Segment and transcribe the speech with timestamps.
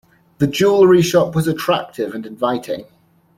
[0.39, 2.85] The jewellery shop was attractive and inviting.